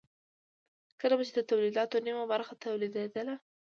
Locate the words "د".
1.35-1.41